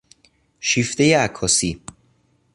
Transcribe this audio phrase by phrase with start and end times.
[0.59, 1.81] شیفتهی عکاسی